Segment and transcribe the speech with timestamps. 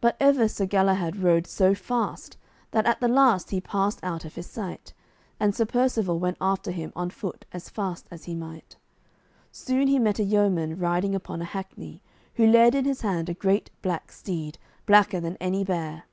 [0.00, 2.36] But ever Sir Galahad rode so fast,
[2.70, 4.94] that at the last he passed out of his sight,
[5.40, 8.76] and Sir Percivale went after him on foot as fast as he might.
[9.50, 12.00] Soon he met a yeoman riding upon a hackney,
[12.36, 16.04] who led in his hand a great black steed, blacker than any bear.